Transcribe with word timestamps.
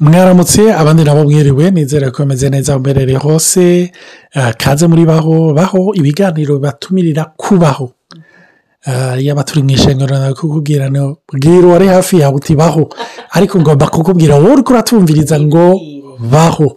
mwaramutse 0.00 0.72
abandi 0.74 1.04
nabo 1.04 1.24
mwiriwe 1.24 1.70
nizere 1.70 2.10
ko 2.10 2.22
bameze 2.22 2.50
neza 2.50 2.78
mberere 2.78 3.14
hose 3.16 3.92
kaze 4.58 4.86
muri 4.86 5.04
baho 5.06 5.54
baho 5.54 5.94
ibiganiro 5.94 6.54
bibatumirira 6.58 7.24
kubaho. 7.36 7.92
Yaba 9.18 9.42
turi 9.44 9.62
mu 9.62 9.70
ishengero 9.70 10.18
nawe 10.18 10.34
kukubwira 10.34 10.90
bwira 11.32 11.66
uwari 11.66 11.86
hafi 11.86 12.20
yawe 12.20 12.34
uti 12.36 12.54
baho. 12.54 12.88
Ariko 13.30 13.58
ngomba 13.60 13.86
kukubwira 13.88 14.34
wowe 14.36 14.52
uri 14.52 14.62
kuratumviriza 14.62 15.40
ngo 15.40 15.80
baho. 16.30 16.76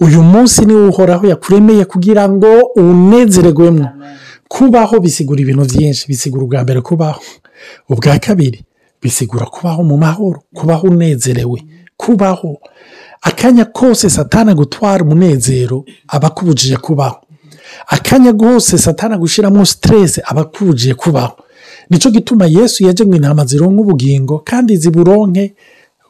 Uyu 0.00 0.22
munsi 0.22 0.66
niwo 0.66 0.88
uhoraho 0.88 1.26
yakuremeye 1.26 1.84
kugira 1.84 2.28
ngo 2.28 2.46
unezererwemo. 2.76 3.88
Kubaho 4.48 5.00
bisigura 5.00 5.40
ibintu 5.40 5.64
byinshi. 5.64 6.06
Bisigura 6.08 6.44
ubwa 6.44 6.62
mbere 6.62 6.80
kubaho 6.80 7.20
ubwa 7.88 8.18
kabiri 8.18 8.62
bisigura 9.02 9.46
kubaho 9.46 9.82
mu 9.82 9.96
mahoro 9.98 10.42
kubaho 10.54 10.86
unezerewe. 10.88 11.58
Kubaho. 12.08 12.56
Akanya 13.22 13.64
kose 13.64 14.10
satana 14.10 14.54
gutwara 14.54 15.04
umunezero 15.04 15.84
aba 16.08 16.26
akubujije 16.28 16.76
kubaho. 16.76 17.18
Akanya 17.86 18.32
kose 18.32 18.78
satana 18.78 19.18
gushyiramo 19.18 19.66
siteresi 19.66 20.20
aba 20.24 20.40
akubujije 20.40 20.94
kubaho. 20.94 21.36
Nicyo 21.90 22.10
gituma 22.10 22.46
yesu 22.46 22.84
ngo 23.06 23.16
intama 23.16 23.44
zironke 23.44 23.80
ubugingo 23.80 24.38
kandi 24.44 24.76
ziburonke 24.76 25.54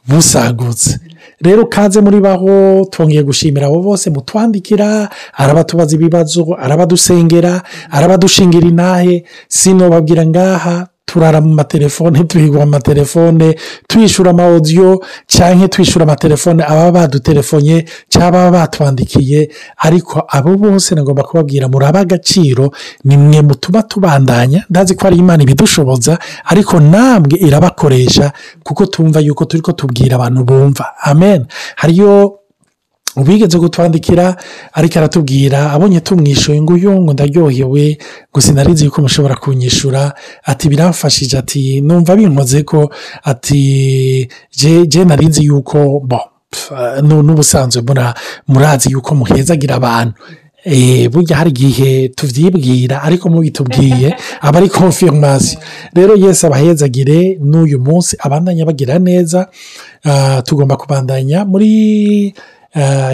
busagutse. 0.07 0.99
Rero 1.41 1.65
kaze 1.65 2.01
muri 2.01 2.19
baho 2.19 2.85
twongeye 2.91 3.23
gushimira 3.23 3.67
abo 3.67 3.79
bose 3.81 4.09
mutwandikira 4.09 5.09
arabatubaza 5.33 5.95
ibibazo 5.95 6.55
arabadusengera 6.59 7.63
arabadushingira 7.91 8.67
inahe 8.67 9.23
sinobabwira 9.47 10.25
ngaha. 10.25 10.87
Turara 11.09 11.41
mu 11.41 11.49
matelefone 11.57 12.23
twigwa 12.29 12.65
mu 12.65 12.71
matelefone 12.77 13.55
twishyura 13.87 14.29
amawodiyo 14.31 15.01
cyangwa 15.27 15.67
twishyura 15.67 16.03
amatelefone 16.05 16.61
ababa 16.63 16.91
badutelefonye 16.91 17.85
cyangwa 18.09 18.31
baba 18.31 18.51
batwandikiye 18.59 19.49
ariko 19.77 20.21
abo 20.27 20.53
bose 20.57 20.95
nagomba 20.95 21.23
kubabwira 21.23 21.67
muraba 21.67 21.99
agaciro 21.99 22.71
ni 23.03 23.17
mwe 23.17 23.41
mutuma 23.41 23.81
tubandanya. 23.83 24.65
Ndazi 24.69 24.95
ko 24.95 25.07
ari 25.07 25.17
imana 25.17 25.43
ibidushoboza 25.43 26.19
ariko 26.45 26.79
namwe 26.79 27.37
irabakoresha 27.39 28.31
kuko 28.63 28.85
tumva 28.85 29.19
yuko 29.19 29.45
turi 29.45 29.61
ko 29.61 29.71
tubwira 29.71 30.15
abantu 30.15 30.43
bumva. 30.43 30.85
Amen. 31.03 31.45
Hariyo 31.75 32.39
ubigeze 33.15 33.57
kutwandikira 33.59 34.35
ariko 34.73 34.99
aratubwira 34.99 35.71
abonye 35.71 35.99
tumwishyuye 35.99 36.61
ngo 36.61 36.73
uyu 36.73 36.91
ngo 37.01 37.13
ndaryohewe 37.13 37.97
ngo 38.29 38.41
sinarizi 38.41 38.85
yuko 38.85 39.01
mushobora 39.01 39.35
kunyishyura. 39.35 40.13
Ati 40.43 40.69
biramfashije. 40.69 41.37
Ati 41.37 41.81
numva 41.81 42.15
binkoze 42.15 42.63
ko. 42.63 42.91
Ati 43.23 44.29
je 44.89 45.05
narinzi 45.05 45.43
yuko 45.43 45.99
bo 46.05 46.19
n'ubusanzwe 47.01 47.81
murazi 48.47 48.91
yuko 48.91 49.15
muhezagira 49.15 49.75
abantu. 49.75 50.13
Burya 51.11 51.37
hari 51.37 51.49
igihe 51.49 52.09
tubyibwira 52.09 53.01
ariko 53.03 53.29
mubitubwiye 53.29 54.13
aba 54.45 54.59
ari 54.59 54.69
konfirmasiyo 54.69 55.59
rero 55.95 56.15
yesi 56.15 56.45
abahezagire 56.45 57.39
n'uyu 57.39 57.79
munsi 57.79 58.17
abandanya 58.19 58.65
bagira 58.65 58.99
neza 58.99 59.47
tugomba 60.45 60.75
kubandanya 60.75 61.45
muri 61.45 62.33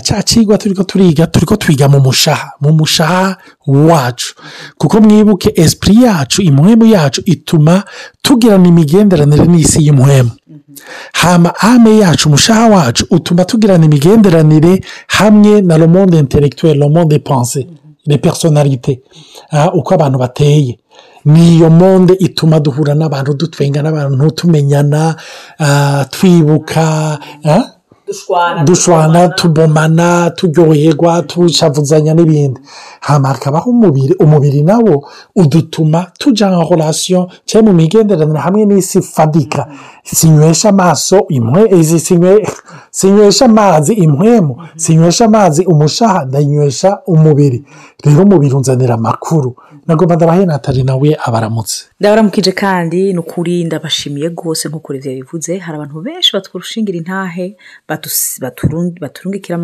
cya 0.03 0.23
kigwa 0.23 0.57
turi 0.57 0.75
ko 0.75 0.83
turiga 0.83 1.27
turi 1.27 1.45
ko 1.45 1.55
twiga 1.55 1.87
mu 1.89 1.99
mushaha 1.99 2.51
mu 2.61 2.71
mushaha 2.73 3.37
wacu 3.67 4.35
kuko 4.77 5.01
mwibuke 5.01 5.51
esipuri 5.55 6.03
yacu 6.03 6.41
imwemu 6.41 6.85
yacu 6.85 7.21
ituma 7.25 7.83
tugirana 8.21 8.67
imigenderanire 8.67 9.45
n'isi 9.45 9.85
y'umuhemu 9.87 10.31
hama 11.13 11.53
ame 11.59 11.97
yacu 11.97 12.27
umushaha 12.29 12.67
wacu 12.67 13.05
utuma 13.09 13.45
tugirana 13.45 13.85
imigenderanire 13.85 14.83
hamwe 15.07 15.61
na 15.61 15.77
romonde 15.77 16.19
interegituweri 16.19 16.79
romonde 16.79 17.19
panse 17.19 17.67
ni 18.05 18.17
personalite 18.17 19.01
uko 19.73 19.93
abantu 19.93 20.17
bateye 20.19 20.79
niyo 21.25 21.69
monde 21.69 22.13
ituma 22.13 22.59
duhura 22.59 22.93
n'abantu 22.95 23.33
dutwenga 23.33 23.81
n'abantu 23.81 24.31
tumenyana 24.31 25.15
twibuka 26.11 27.17
dushwana 28.63 29.29
tubomana 29.29 30.29
turyoherwa 30.31 31.21
tushavuzanya 31.21 32.13
n'ibindi. 32.13 32.59
Hano 33.01 33.27
hakabaho 33.27 33.69
umubiri 33.69 34.13
umubiri 34.19 34.61
nawo 34.63 35.07
udutuma 35.35 36.07
tujya 36.19 36.49
nka 36.49 36.63
horasiyo 36.69 37.29
cyangwa 37.45 37.71
mu 37.71 37.77
migenderanire 37.77 38.39
hamwe 38.39 38.65
n'isi 38.65 39.01
fadika. 39.01 39.67
Sinywesha 40.05 40.69
amaso 40.69 41.27
sinywesha 42.91 43.45
amazi 43.45 43.93
impwemu 43.93 44.61
sinywesha 44.75 45.25
amazi 45.25 45.65
umushaha 45.65 46.25
ndanywesha 46.25 46.99
umubiri. 47.07 47.63
Rero 48.03 48.23
umubiri 48.23 48.53
unzanira 48.53 48.93
amakuru. 48.95 49.55
Nagomba 49.87 50.15
ndabahe 50.15 50.45
natali 50.45 50.83
nawe 50.83 51.17
abaramutse. 51.25 51.83
Ndabaramukije 51.99 52.51
kandi 52.51 53.13
ni 53.13 53.19
ukuri 53.19 53.63
ndabashimiye 53.63 54.29
rwose 54.29 54.69
nk'uko 54.69 54.93
rero 54.93 55.11
bivuze 55.15 55.57
hari 55.57 55.75
abantu 55.77 56.01
benshi 56.01 56.33
batwushingira 56.33 56.97
intahe 56.97 57.55
baturungikira 59.01 59.57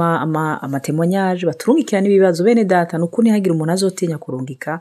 amatemonyaje 0.62 1.46
baturungikira 1.46 2.02
n'ibibazo 2.02 2.44
bene 2.44 2.64
data 2.66 2.98
ni 2.98 3.04
uko 3.04 3.22
ntihagire 3.22 3.54
umuntu 3.54 3.72
azotinya 3.74 4.18
kurungika 4.18 4.80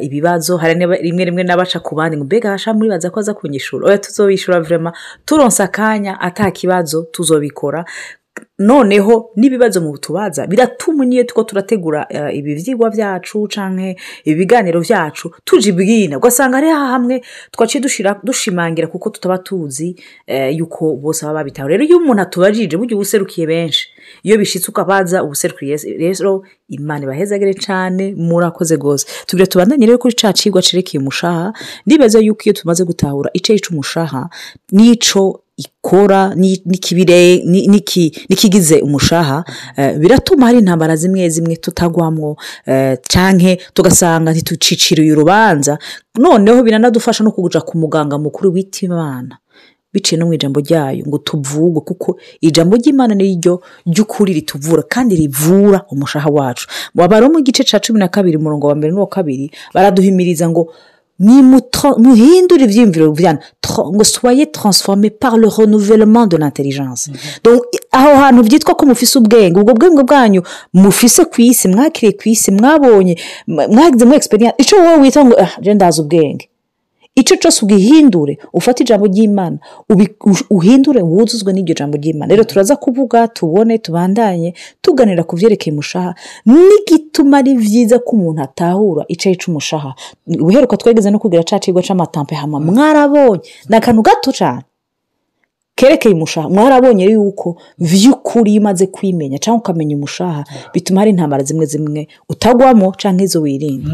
ibibazo. 0.00 0.56
Hari 0.56 0.74
rimwe 1.02 1.24
rimwe 1.24 1.42
n'abaca 1.44 1.78
ku 1.82 1.94
bandi 1.94 2.16
ngo 2.16 2.24
mbega 2.24 2.50
hasha 2.50 2.72
muribaza 2.74 3.10
ko 3.10 3.20
aza 3.20 3.34
kunyishura? 3.34 3.86
Oya 3.88 3.98
tuzobishyura 3.98 4.60
turonse 5.24 5.62
akanya 5.62 6.20
atakibazo 6.20 7.02
tuzobikora 7.12 7.84
noneho 8.58 9.30
n'ibibazo 9.36 9.80
mu 9.80 9.98
tubaza. 9.98 10.46
Biratuma 10.46 11.04
niyo 11.04 11.24
tuko 11.24 11.42
turategura 11.42 12.06
ibi 12.32 12.54
byigwa 12.54 12.90
byacu 12.90 13.48
cyangwa 13.48 13.94
ibiganiro 14.24 14.80
byacu 14.80 15.30
tujibwina. 15.44 16.16
Ugasanga 16.18 16.56
ari 16.58 16.68
hamwe 16.70 17.22
twaciye 17.50 17.82
dushimangira 18.24 18.86
kuko 18.88 19.10
tutaba 19.10 19.38
tuzi 19.38 19.96
yuko 20.52 20.96
bose 20.96 21.26
baba 21.26 21.38
babitaho. 21.40 21.68
Rero 21.68 21.84
iyo 21.84 21.98
umuntu 21.98 22.22
atubajije 22.22 22.76
burya 22.76 22.96
uba 22.96 23.02
userukiye 23.02 23.46
benshi. 23.46 23.88
Iyo 24.22 24.38
bishyitse 24.38 24.68
ukabaza 24.70 25.22
uba 25.22 25.32
userukiye. 25.32 25.76
Rero 25.98 26.42
imana 26.68 27.04
ibahezagire 27.04 27.54
cyane 27.54 28.14
murakoze 28.16 28.76
rwose. 28.76 29.06
Tubwire 29.26 29.46
tubandanye 29.46 29.86
rero 29.86 29.98
kuri 29.98 30.14
cya 30.14 30.32
kigwa 30.32 30.62
cerekeye 30.62 31.00
umushaha. 31.00 31.52
Ndibaza 31.86 32.18
yuko 32.18 32.42
iyo 32.44 32.52
tumaze 32.52 32.84
gutahura 32.84 33.30
icyo 33.34 33.54
yica 33.54 33.70
umushaha 33.70 34.28
n'icyo 34.72 35.40
ikora 35.56 36.34
n'ikigize 38.28 38.80
umushaha 38.80 39.44
biratuma 39.98 40.46
hari 40.46 40.58
intambara 40.58 40.96
zimwe 40.96 41.28
zimwe 41.28 41.56
tutagwamo 41.56 42.36
cyangwa 43.08 43.56
tugasanga 43.74 44.32
ntituciciriye 44.32 45.12
urubanza. 45.12 45.78
Noneho 46.18 46.62
biranadufasha 46.62 47.24
no 47.24 47.30
kujya 47.32 47.60
ku 47.60 47.78
muganga 47.78 48.18
mukuru 48.18 48.52
wita 48.52 48.86
imana. 48.86 49.38
Biciye 49.92 50.18
no 50.18 50.26
mu 50.26 50.34
ijambo 50.34 50.60
ryayo 50.60 51.06
ngo 51.06 51.18
tuvugwe 51.18 51.80
kuko 51.86 52.18
ijambo 52.40 52.76
ry'imana 52.76 53.14
ni 53.14 53.36
ryo 53.38 53.62
ry'ukuri 53.86 54.32
rituvura 54.34 54.82
kandi 54.82 55.16
rivura 55.16 55.84
umushaha 55.90 56.30
wacu. 56.30 56.66
Wabara 56.94 57.28
mu 57.30 57.40
gice 57.42 57.62
cya 57.64 57.78
cumi 57.80 57.98
na 57.98 58.08
kabiri 58.08 58.36
umurongo 58.36 58.66
wa 58.66 58.74
mbere 58.74 58.92
n'uwa 58.92 59.06
kabiri 59.06 59.50
baraduhimiriza 59.74 60.48
ngo 60.50 60.72
muhindure 61.18 62.64
ibyiyumviro 62.64 63.12
byanyu 63.12 63.38
ngo 63.94 64.04
soye 64.04 64.46
taransifome 64.46 65.10
par 65.10 65.36
le 65.36 65.48
renouvellement 65.48 66.26
de 66.26 66.36
l'intelligence. 66.36 67.10
Aho 67.92 68.10
hantu 68.20 68.42
byitwa 68.42 68.74
ko 68.74 68.86
mufise 68.86 69.18
ubwenge 69.18 69.60
ubwo 69.60 69.74
bwenge 69.74 70.02
bwanyu 70.02 70.42
mufise 70.72 71.24
ku 71.24 71.40
isi 71.42 71.68
mwakiriye 71.68 72.12
ku 72.18 72.28
isi 72.28 72.50
mwabonye 72.52 73.18
mwagize 73.46 74.04
muri 74.04 74.16
egisperiyanse 74.16 74.56
icyo 74.62 74.76
wowe 74.78 74.98
wita 75.00 75.24
ngo 75.24 75.34
ah 75.38 75.74
ndazi 75.74 76.00
ubwenge. 76.00 76.48
Icyo 77.14 77.36
cyose 77.36 77.58
ubwihindure 77.64 78.38
ufate 78.52 78.82
ijambo 78.82 79.06
ry'imana. 79.06 79.58
Uhindure 80.50 81.02
wuzuzwe 81.02 81.52
n'iryo 81.52 81.74
jambo 81.74 81.96
ry'imana. 81.96 82.30
Rero 82.30 82.44
turaza 82.44 82.76
kuvuga 82.76 83.28
tubone 83.28 83.78
tubandanye 83.78 84.54
tuganira 84.82 85.22
ku 85.24 85.36
byerekeye 85.36 85.72
umushaha. 85.72 86.14
N'igituma 86.46 87.38
ari 87.38 87.54
byiza 87.54 87.98
ko 88.02 88.10
umuntu 88.16 88.42
atahura 88.42 89.04
icyo 89.08 89.30
yica 89.30 89.46
umushaha 89.48 89.94
uheruka 90.40 90.76
twegeze 90.76 91.10
no 91.10 91.18
kugira 91.18 91.42
cya 91.46 91.58
kigo 91.58 91.82
cy'amatampe 91.82 92.34
hama 92.34 92.60
mwarabonye. 92.60 93.42
Ni 93.68 93.76
akantu 93.76 94.02
gato 94.02 94.32
cyane 94.32 94.62
kerekeye 95.78 96.14
umushaha. 96.14 96.48
Mwarabonye 96.50 97.04
yuko 97.14 97.56
by'ukuri 97.78 98.50
iyo 98.52 98.60
umaze 98.60 98.86
kwimenya 98.86 99.38
cyangwa 99.38 99.60
ukamenya 99.62 99.96
umushaha 99.96 100.44
bituma 100.74 101.00
hari 101.00 101.10
intambara 101.10 101.42
zimwe 101.46 101.66
zimwe 101.66 102.08
utagwamo 102.28 102.90
cyangwa 102.98 103.22
izo 103.24 103.40
wirinda 103.40 103.90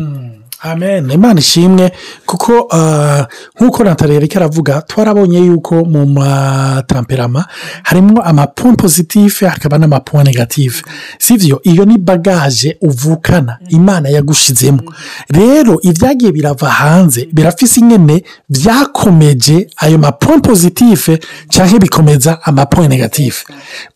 amen. 0.63 1.11
Imana 1.11 1.41
ishimwe 1.41 1.93
kuko 2.27 2.67
ah, 2.71 3.27
nk'uko 3.61 3.85
natali 3.85 4.15
yari 4.15 4.29
aravuga 4.37 4.83
twarabonye 4.83 5.39
yuko 5.39 5.75
mu 5.85 6.07
matamperama 6.07 7.45
harimo 7.83 8.23
amapo 8.23 8.73
pozitife 8.73 9.47
hakaba 9.49 9.79
n'amapo 9.79 10.23
negatife 10.23 10.85
si 11.19 11.37
byo 11.39 11.61
iyo 11.63 11.85
ni 11.85 11.99
bagaje 11.99 12.77
uvukana 12.81 13.59
imana 13.69 14.09
yagushizemo. 14.09 14.83
Rero 15.29 15.79
ibyagiye 15.83 16.33
birava 16.33 16.69
hanze 16.71 17.29
birafise 17.33 17.81
ingene 17.81 18.25
byakomeje 18.49 19.67
ayo 19.77 19.99
mapo 19.99 20.41
pozitife 20.41 21.19
cyangwa 21.49 21.79
bikomeza 21.79 22.43
amapo 22.43 22.87
negatife 22.89 23.47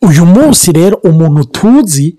uyu 0.01 0.25
munsi 0.25 0.71
rero 0.71 0.97
umuntu 1.03 1.43
tuzi 1.43 2.15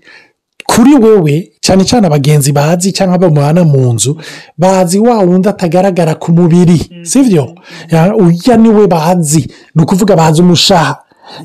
kuri 0.67 0.95
wewe 0.95 1.51
cyane 1.61 1.83
cyane 1.85 2.07
abagenzi 2.07 2.51
bazi 2.51 2.91
cyangwa 2.91 3.15
abo 3.15 3.27
mubana 3.29 3.63
mu 3.63 3.93
nzu 3.93 4.17
bazi 4.57 4.99
wa 4.99 5.17
wundi 5.23 5.49
atagaragara 5.49 6.15
ku 6.15 6.31
mubiri 6.31 6.79
si 7.03 7.23
byo 7.23 7.45
Ya, 7.91 8.15
ujya 8.15 8.57
ni 8.57 8.69
we 8.69 8.87
bazi. 8.87 9.51
Ni 9.75 9.83
ukuvuga 9.83 10.15
bazi 10.15 10.41
umushaha. 10.41 10.95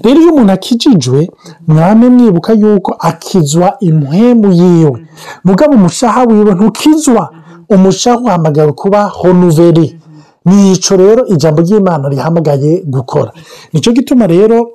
Rero 0.05 0.21
iyo 0.21 0.33
umuntu 0.35 0.53
akijijwe 0.53 1.31
mwame 1.67 2.09
mwibuka 2.09 2.53
yuko 2.53 2.97
akizwa 2.99 3.77
impwemu 3.81 4.53
yiwe. 4.53 5.07
Mugabo 5.45 5.75
umushaha 5.75 6.23
wiwe 6.25 6.55
ntukizwa. 6.55 7.31
Umushaha 7.69 8.19
uhamagara 8.19 8.73
kuba 8.73 9.05
honuveri 9.05 9.99
ni 10.45 10.79
rero 10.91 11.27
ijambo 11.27 11.63
ry'imana 11.63 12.09
rihamagaye 12.09 12.83
gukora. 12.87 13.33
Nicyo 13.73 13.93
gituma 13.93 14.27
rero 14.27 14.71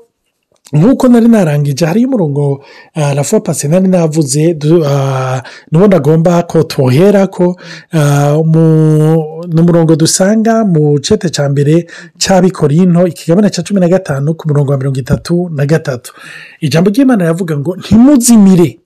nk'uko 0.74 1.08
nari 1.08 1.28
narangije 1.28 1.86
hariyo 1.86 2.08
umurongo 2.08 2.64
ah, 2.96 3.14
rafa 3.14 3.40
pasi 3.40 3.68
nari 3.68 3.88
navuze 3.88 4.58
ah, 4.86 5.42
n'ubundi 5.72 5.96
agomba 5.96 6.44
ko 6.44 6.64
twohera 6.64 7.28
ko 7.28 7.56
mu- 8.44 9.44
ni 9.48 9.62
umurongo 9.62 9.96
dusanga 9.96 10.66
mu 10.66 11.00
cete 11.00 11.30
cya 11.30 11.50
mbere 11.50 11.88
cy'abikorino 12.19 13.08
ikigabane 13.08 13.50
cya 13.50 13.64
cumi 13.64 13.80
na 13.80 13.88
gatanu 13.88 14.34
ku 14.36 14.48
murongo 14.48 14.72
wa 14.72 14.78
mirongo 14.78 15.00
itatu 15.00 15.50
na 15.56 15.66
gatatu. 15.66 16.12
Ijambo 16.62 16.90
ry'imana 16.90 17.25
yavuga 17.25 17.58
ngo 17.58 17.75
ntimuzimire 17.80 18.80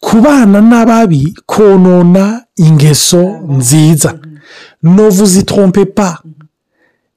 kubana 0.00 0.60
n'ababi 0.60 1.34
konona 1.46 2.44
ingeso 2.56 3.22
nziza. 3.48 4.14
Novuzi 4.82 5.42
trompe 5.42 5.84
pa 5.84 6.18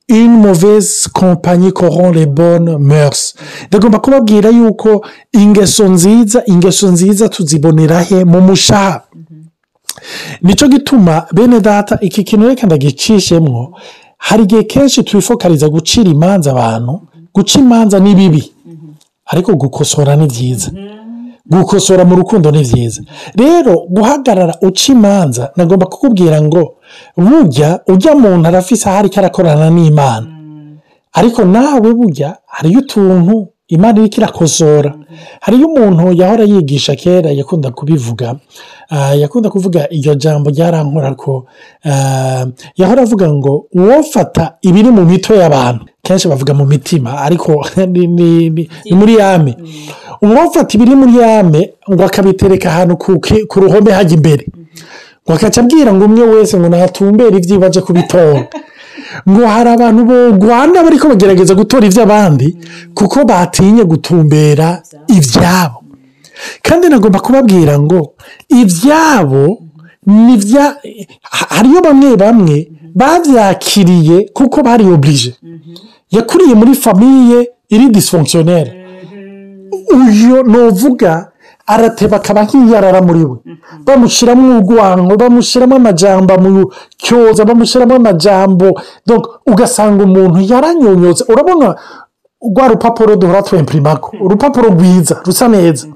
une 0.09 0.37
mauvaise 0.41 1.07
compagnie 1.13 1.71
corrompt 1.73 2.15
les 2.15 2.25
bonnes 2.25 2.77
mœurs. 2.79 3.33
Ndagomba 3.67 3.99
kubabwira 3.99 4.49
yuko 4.49 5.05
ingeso 5.33 5.87
nziza 5.89 6.43
ingeso 6.45 6.91
nziza 6.91 7.29
tuzibonera 7.29 8.01
he 8.03 8.25
mu 8.25 8.41
mushaha 8.41 9.01
ni 10.41 10.55
cyo 10.55 10.67
gituma 10.67 11.25
bene 11.33 11.59
data 11.59 11.97
iki 12.01 12.23
kintu 12.23 12.47
reka 12.47 12.65
ndagicishemo 12.67 13.77
hari 14.17 14.43
igihe 14.43 14.63
kenshi 14.63 15.03
twifokariza 15.03 15.69
gucira 15.69 16.09
imanza 16.09 16.51
abantu 16.51 17.01
guca 17.33 17.55
imanza 17.59 17.99
ni 17.99 18.15
bibi. 18.15 18.51
Ariko 19.25 19.55
gukosora 19.55 20.15
ni 20.15 20.27
byiza. 20.27 20.71
Gukosora 21.49 22.03
mu 22.05 22.15
rukundo 22.15 22.51
ni 22.51 22.61
byiza 22.67 23.01
rero 23.35 23.73
guhagarara 23.95 24.53
uca 24.67 24.87
imanza 24.93 25.43
nagomba 25.55 25.85
kukubwira 25.85 26.41
ngo 26.41 26.63
burya 27.17 27.69
ujya 27.87 28.15
muntu 28.15 28.47
arafise 28.47 28.89
aho 28.89 28.97
ariko 28.99 29.19
arakorana 29.19 29.69
n'imana. 29.69 30.27
Ariko 31.13 31.45
nawe 31.45 31.89
burya 31.93 32.29
hariyo 32.45 32.79
utuntu 32.79 33.47
imana 33.67 33.99
iriko 33.99 34.17
irakosora. 34.21 34.91
Hariyo 35.41 35.65
umuntu 35.67 36.03
yahora 36.21 36.43
yigisha 36.43 36.95
kera 36.95 37.29
yakunda 37.31 37.71
kubivuga 37.71 38.35
yakunda 38.91 39.49
kuvuga 39.49 39.87
iryo 39.89 40.15
jambo 40.15 40.49
ryarankora 40.49 41.15
ko 41.15 41.45
ah, 41.85 42.45
yahora 42.75 43.01
avuga 43.01 43.33
ngo 43.33 43.65
uwofata 43.73 44.53
ibiri 44.61 44.89
mu 44.91 45.05
mitwe 45.05 45.37
y'abantu. 45.37 45.85
Kenshi 46.03 46.27
bavuga 46.27 46.53
mu 46.53 46.65
mitima 46.65 47.19
ariko 47.19 47.65
ni, 47.87 48.69
muri 48.91 49.15
yame. 49.15 49.57
Uwofata 50.21 50.77
ibiri 50.77 50.95
muri 50.95 51.17
yame 51.17 51.73
ngo 51.91 52.03
akabitereka 52.03 52.69
ahantu 52.69 52.97
ku, 53.47 53.59
ruhome 53.59 53.91
hajya 53.91 54.15
imbere. 54.15 54.45
Ngo 55.25 55.33
akaca 55.33 55.57
abwira 55.61 55.93
ngo 55.93 56.05
umwe 56.05 56.23
wese 56.23 56.57
ngo 56.57 56.69
natumbere 56.69 57.37
ibyiwe 57.37 57.65
aje 57.65 57.81
kubitora. 57.81 58.47
Ngo 59.29 59.47
hari 59.47 59.69
abantu 59.69 60.01
rwanda 60.35 60.83
bari 60.83 60.97
ko 60.99 61.07
bagerageza 61.07 61.55
gutora 61.55 61.85
iby'abandi 61.87 62.57
kuko 62.93 63.25
batinye 63.25 63.83
gutumbera 63.83 64.81
ibyabo 65.07 65.86
kandi 66.67 66.89
nagomba 66.89 67.19
kubabwira 67.19 67.79
ngo 67.79 68.13
ibyabo 68.61 69.43
ni 70.05 70.35
bya 70.37 70.65
hariyo 71.55 71.79
bamwe 71.81 72.15
bamwe 72.15 72.57
babyakiriye 72.95 74.17
kuko 74.33 74.57
bari 74.63 74.85
oburije 74.93 75.31
yakuriye 76.11 76.53
muri 76.55 76.73
famiye 76.75 77.39
iri 77.69 77.89
disifonkisiyoneri 77.89 78.71
uyu 79.97 80.43
nuvuga 80.51 81.11
arateba 81.67 82.15
akaba 82.17 82.41
nk'iyarara 82.43 83.01
muri 83.07 83.23
we. 83.29 83.37
Bamushyiramo 83.85 84.43
urwango 84.59 85.13
bamushyiramo 85.21 85.75
amajambo 85.75 86.33
amutyoza 86.33 87.45
bamushyiramo 87.45 87.95
amajambo. 87.95 88.67
Donc 89.07 89.23
ugasanga 89.51 90.03
umuntu 90.03 90.39
yaranyonyotse. 90.51 91.23
Urabona 91.31 91.75
rwa 92.51 92.67
rupapuro 92.67 93.15
duhora 93.15 93.41
twempurimako 93.43 94.07
urupapuro 94.25 94.67
rwiza 94.69 95.15
rusa 95.25 95.47
neza. 95.47 95.87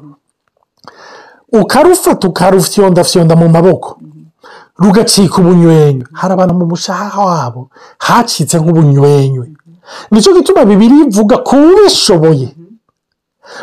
Ukarufata 1.52 2.28
ukarufyondafyonda 2.28 3.36
mu 3.36 3.50
maboko. 3.50 3.98
Rugacika 4.80 5.38
ubunywenyu. 5.42 6.06
Hari 6.14 6.34
abantu 6.34 6.54
mu 6.56 6.66
mushaha 6.66 7.22
wabo. 7.26 7.70
Hacitse 8.00 8.58
nk'ubunywenyu. 8.60 9.46
Nicyo 10.12 10.34
gituma 10.34 10.66
bibiri 10.66 10.96
ivuga 11.08 11.38
ku 11.38 11.56
ubishoboye 11.56 12.48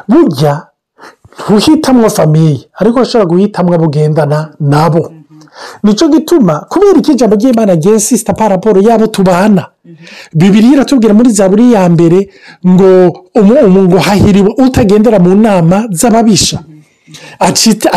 burya 0.08 0.66
ntuhitamwo 1.48 2.10
famiye 2.10 2.68
ariko 2.80 3.00
ushobora 3.00 3.30
guhitamwo 3.30 3.74
abo 3.74 3.84
ugendana 3.88 4.38
nabo. 4.60 5.12
Nicyo 5.82 6.08
gituma 6.12 6.54
kubera 6.70 7.00
ko 7.00 7.12
ijambo 7.12 7.34
ry'imana 7.36 7.72
rya 7.74 7.98
sisita 8.00 8.32
paraporo 8.36 8.80
yabo 8.80 9.06
tubana 9.06 9.66
bibiri 10.34 10.68
iratubwira 10.76 11.14
muri 11.14 11.30
za 11.32 11.48
buri 11.48 11.72
ya 11.72 11.88
mbere 11.88 12.28
ngo 12.66 12.88
umu 13.34 13.82
ngo 13.88 13.98
hahiriwe 13.98 14.50
utagendera 14.64 15.18
mu 15.18 15.34
nama 15.34 15.88
z'ababisha. 15.90 16.58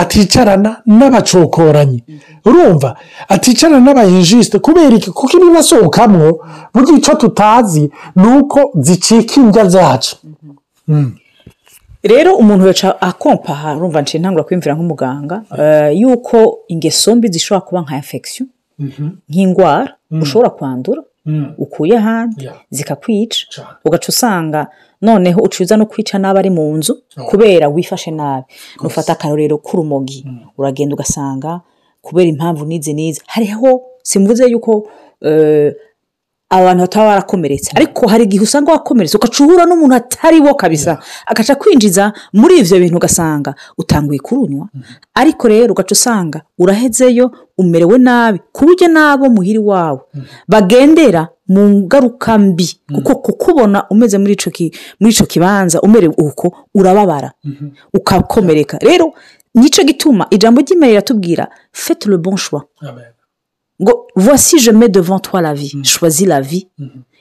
Aticarana 0.01 0.81
n'abacokoranyi. 0.85 2.03
Urumva? 2.45 2.95
Aticarana 3.29 3.79
n'abayinjisite 3.85 4.59
kubera 4.59 4.95
iki? 4.95 5.11
Kuko 5.11 5.37
ibibasohokamo 5.37 6.27
burya 6.73 6.97
icyo 6.97 7.15
tutazi 7.15 7.91
ni 8.15 8.27
uko 8.37 8.59
zicika 8.79 9.33
indya 9.41 9.65
zacu. 9.69 10.15
Rero 12.03 12.35
umuntu 12.35 12.67
yaca 12.67 12.89
akompaha 13.01 13.75
urumva 13.77 14.01
nshinga 14.01 14.21
ntangura 14.21 14.43
kwiyumvira 14.43 14.75
nk'umuganga 14.75 15.35
eh, 15.59 15.99
yuko 16.01 16.37
ingeso 16.67 17.15
mbi 17.15 17.27
zishobora 17.33 17.65
kuba 17.67 17.81
nka 17.81 17.95
infection 18.01 18.47
nk'indwara 19.29 19.93
ushobora 20.21 20.49
kwandura 20.49 21.01
ukuye 21.57 21.97
ahandi 21.97 22.49
zikakwica. 22.69 23.45
Ugaca 23.85 24.07
usanga 24.09 24.67
noneho 25.01 25.41
ucuza 25.41 25.77
no 25.77 25.85
kwica 25.85 26.15
n'abari 26.19 26.49
mu 26.49 26.77
nzu 26.77 27.01
kubera 27.29 27.67
wifashe 27.67 28.11
nabi. 28.11 28.45
Nufata 28.83 29.13
akarorero 29.13 29.57
k'urumogi 29.57 30.25
uragenda 30.57 30.95
ugasanga 30.95 31.61
kubera 32.01 32.29
impamvu 32.29 32.65
n'izi 32.65 32.93
n'izi. 32.93 33.21
Hariho 33.27 33.81
simvuze 34.03 34.45
yuko 34.49 34.87
eh, 35.21 35.73
abantu 36.51 36.81
bataba 36.83 37.05
barakomeretse. 37.05 37.71
Ariko 37.75 38.07
hari 38.07 38.23
igihe 38.23 38.43
usanga 38.43 38.71
wakomeretse 38.71 39.17
ugaca 39.17 39.39
uhura 39.43 39.65
n'umuntu 39.65 39.95
atari 39.95 40.39
wo 40.39 40.53
kabisa. 40.55 40.99
Agaca 41.27 41.55
kwinjiza 41.55 42.13
muri 42.33 42.59
ibyo 42.59 42.79
bintu 42.79 42.97
ugasanga 42.97 43.55
utanguye 43.77 44.19
kurunywa. 44.19 44.67
Ariko 45.13 45.47
rero 45.47 45.71
ugaca 45.73 45.91
usanga 45.95 46.41
urahezeyo 46.59 47.31
umerewe 47.57 47.97
nabi 47.97 48.39
ku 48.51 48.65
buryo 48.65 48.87
n'abo 48.87 49.29
muhiri 49.29 49.59
wawe 49.59 49.99
bagendera 50.47 51.29
mu 51.47 51.69
ngaruka 51.69 52.37
mbi. 52.37 52.67
Kuko 52.95 53.15
kukubona 53.15 53.87
umeze 53.89 54.17
muri 54.17 54.33
icyo 55.09 55.25
kibanza 55.25 55.81
umerewe 55.81 56.13
uko 56.17 56.51
urababara 56.75 57.31
ukakomereka. 57.93 58.77
Rero 58.81 59.13
ni 59.55 59.69
cyo 59.69 59.83
gituma 59.83 60.27
ijambo 60.29 60.61
ry'imana 60.61 60.87
riratubwira 60.91 61.47
fete 61.71 62.09
le 62.09 62.17
bon 62.17 62.35
choix. 62.37 62.63
Ngo 63.81 64.07
voici 64.15 64.59
je 64.59 64.71
mets 64.71 64.89
devant 64.89 65.19
toi 65.19 65.41
la 65.41 65.53
vie. 65.53 65.73
Choisis 65.83 66.27
la 66.27 66.41
vie. 66.41 66.67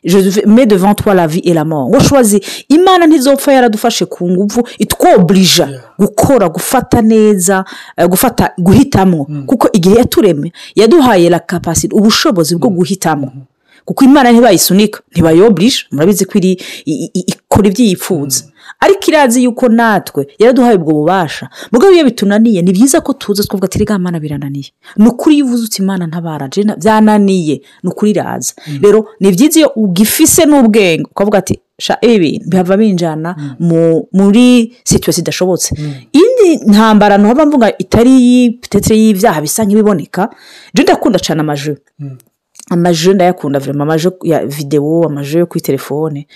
Je 0.04 0.46
mets 0.46 0.66
devant 0.66 0.94
toi 0.94 1.14
la 1.14 1.26
vie 1.26 1.40
et 1.44 1.54
la 1.54 1.64
mort. 1.64 1.88
Ngo 1.88 2.00
choisis 2.00 2.40
imana 2.68 3.06
ntizopfa 3.06 3.52
yaradufashe 3.52 4.04
ku 4.06 4.28
nguvu 4.30 4.68
itwoburija 4.78 5.68
gukora 5.98 6.48
gufata 6.48 7.02
neza 7.02 7.64
eh, 7.96 8.06
gufata 8.08 8.52
guhitamo. 8.58 9.26
Kuko 9.46 9.68
igihe 9.72 9.94
yatureme 9.96 10.52
yaduhaye 10.76 11.30
la 11.30 11.38
kapasite 11.38 11.94
ubushobozi 11.94 12.56
bwo 12.56 12.68
guhitamo. 12.70 13.32
Kuko 13.84 14.04
imana 14.04 14.32
ntibayisunika 14.32 15.00
ntibayoburije 15.12 15.84
murabizi 15.92 16.24
ko 16.24 16.38
ikora 16.38 17.68
ibyo 17.68 17.84
yifuza 17.84 18.44
ariko 18.80 19.04
irazi 19.08 19.44
yuko 19.44 19.68
natwe 19.68 20.26
yaraduhaye 20.38 20.76
ubwo 20.76 20.92
bubasha. 20.92 21.49
Mugabo 21.72 21.92
iyo 21.92 22.04
bitunaniye 22.04 22.62
ni 22.62 22.72
byiza 22.72 23.00
ko 23.00 23.12
tuza 23.12 23.42
twavuga 23.42 23.66
ati 23.66 23.78
rega 23.78 23.99
mana 23.99 24.20
birananiye 24.20 24.70
ni 24.96 25.06
ukuri 25.08 25.37
iyo 25.37 25.44
uvuze 25.46 25.64
uti 25.64 25.82
imana 25.82 26.06
ntabara 26.06 26.49
byananiye. 26.78 27.60
Ni 27.82 27.88
ukuri 27.90 28.10
iraza. 28.10 28.52
Rero 28.82 29.06
ni 29.20 29.30
byiza 29.32 29.58
iyo 29.60 29.68
ugifise 29.76 30.44
n'ubwenge 30.46 31.02
ukavuga 31.12 31.38
ati 31.38 31.60
sha 31.80 31.99
ibi 32.00 32.18
bintu 32.18 32.49
bihava 32.50 32.76
binjana 32.76 33.30
mu- 33.58 34.08
muri 34.12 34.72
situwesi 34.84 35.20
idashobotse 35.20 35.75
indi 36.12 36.64
ntambara 36.70 37.18
ntihava 37.18 37.46
mvuga 37.46 37.72
itari 37.78 38.10
iyi 38.20 38.50
petete 38.60 38.94
y'ibyaha 38.96 39.40
bisa 39.40 39.64
nk'ibiboneka. 39.64 40.28
Jya 40.75 40.84
ndakunda 40.84 41.18
cyane 41.18 41.40
amajwi. 41.40 41.76
Amajwi 42.70 43.14
ndayakunda 43.14 43.58
vurema 43.58 43.82
amajwi 43.84 44.12
ya 44.22 44.46
videwo 44.46 45.06
amajwi 45.06 45.38
yo 45.40 45.46
kuri 45.46 45.60
telefone. 45.60 46.26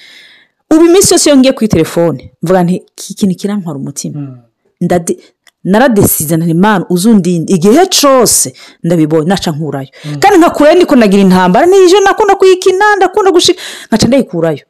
Ubu 0.75 0.85
iminsi 0.85 1.15
yose 1.15 1.31
iyo 1.31 1.37
ngiye 1.39 1.53
kuri 1.53 1.69
telefone 1.69 2.33
mvuga 2.43 2.63
nti 2.65 2.75
iki 2.99 3.15
kintu 3.15 3.35
kirantwara 3.37 3.79
umutima. 3.79 4.39
Ndade 4.81 5.19
naradesize 5.65 6.37
nti 6.37 6.51
imana 6.51 6.85
uzundinde. 6.89 7.53
Igihe 7.55 7.87
cyose 7.87 8.53
ndabibonye 8.85 9.29
naca 9.29 9.51
nkurayo. 9.55 9.89
Kandi 10.21 10.39
nkakurayo 10.39 10.77
ndiko 10.77 10.97
nagira 10.97 11.23
intambara 11.23 11.67
niyo 11.67 12.01
nakunda 12.01 12.35
kuyikina 12.35 12.97
ndakunda 12.97 13.31
gushika. 13.31 13.61
Nkaca 13.89 14.07
ndayikurayo. 14.09 14.65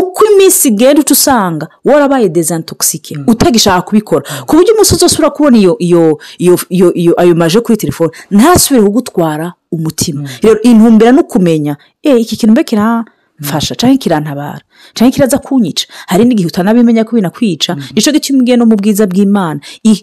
Uko 0.00 0.24
iminsi 0.32 0.68
igenda 0.68 1.00
uca 1.00 1.12
usanga 1.12 1.68
warabaye 1.84 2.28
dezantokisike 2.28 3.18
utagishaka 3.26 3.82
kubikora. 3.82 4.22
Ku 4.46 4.56
buryo 4.56 4.74
umunsi 4.74 4.94
uzasubira 4.94 5.30
kubona 5.30 5.58
iyo 5.58 5.76
iyo 5.78 6.18
iyo 6.38 6.54
iyo 6.68 6.92
iyo 6.94 7.12
ayo 7.20 7.34
maje 7.34 7.60
kuri 7.60 7.76
telefone 7.76 8.10
ntasubire 8.30 8.86
kugutwara 8.86 9.52
umutima. 9.72 10.28
Rero 10.42 10.60
intumbera 10.62 11.12
no 11.12 11.22
kumenya 11.22 11.76
eh 12.02 12.20
iki 12.20 12.36
kintu 12.36 12.52
mbe 12.52 12.64
kiramfasha 12.64 13.74
cyangwa 13.74 13.98
kirantabara. 13.98 14.60
Cyangwa 14.94 15.12
kiraza 15.14 15.38
kunyica. 15.38 15.84
Hari 16.06 16.24
n'igihe 16.24 16.48
utanabimenya 16.48 17.04
ko 17.04 17.16
binakwica 17.16 17.72
ni 17.94 18.02
cyo 18.02 18.12
gituma 18.12 18.40
ugiye 18.42 18.56
no 18.56 18.66
mu 18.66 18.76
bwiza 18.76 19.06
bw'imana. 19.06 19.60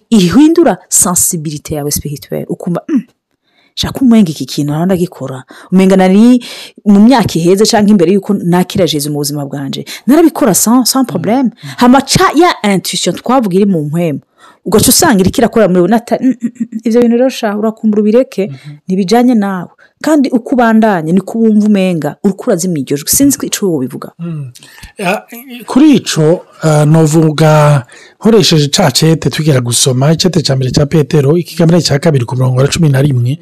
Ihindura 0.10 0.78
sensibilite 0.90 1.76
yawe 1.76 1.92
sipirituweri 1.92 2.46
ukumva 2.50 2.82
"Mm, 2.90 3.04
shaka 3.76 4.00
umwenga 4.02 4.30
iki 4.32 4.46
kintu 4.46 4.72
nawe 4.74 4.86
ndagikora. 4.86 5.44
Umenga 5.72 5.96
nari 5.96 6.44
mu 6.86 7.00
myaka 7.00 7.34
iheze 7.40 7.66
cyangwa 7.66 7.92
imbere 7.92 8.12
y'uko 8.14 8.34
nakira 8.34 8.86
jezu 8.88 9.10
mu 9.12 9.18
buzima 9.22 9.46
bwanjye 9.46 9.86
narabikora 10.08 10.54
sans 10.54 10.90
sans 10.92 11.06
problème. 11.08 11.50
Hamaca 11.78 12.26
ya 12.36 12.50
intuition 12.74 13.16
twavuga 13.16 13.56
iri 13.56 13.66
mu 13.66 13.84
mpwemu. 13.86 14.20
Ugaca 14.68 14.90
usanga 14.92 15.20
iri 15.24 15.32
kirakora 15.32 15.68
muri 15.72 15.88
nata 15.92 16.16
"Mm, 16.22 16.28
mm, 16.42 16.50
mm, 16.54 16.80
ibyo 16.88 17.00
bintu 17.02 17.16
rero 17.18 17.30
urakumbura 17.60 18.02
ubireke 18.02 18.44
ntibijyanye 18.88 19.36
nawe. 19.36 19.72
Kandi 20.06 20.30
uko 20.30 20.50
ubandanye 20.56 21.12
niko 21.14 21.34
wumva 21.40 21.66
umenga 21.68 22.10
iryo 22.82 22.98
jwi. 23.00 23.10
Sinzi 23.10 23.38
ko 23.38 23.46
icyo 23.50 23.62
wowe 23.72 23.80
bivuga 23.88 24.10
Ya, 24.98 25.24
kuri 25.66 25.88
icyo 26.00 26.26
navuga 26.86 27.86
nkoresheje 28.20 28.68
cya 28.76 28.92
cete 28.92 29.30
tugera 29.30 29.60
gusoma 29.62 30.12
icyete 30.14 30.42
cya 30.46 30.54
mbere 30.56 30.70
cya 30.76 30.86
petero 30.86 31.38
ikigamira 31.38 31.82
cya 31.82 32.00
kabiri 32.00 32.26
ku 32.26 32.36
murongo 32.36 32.62
wa 32.62 32.68
cumi 32.68 32.90
na 32.90 33.02
rimwe. 33.02 33.40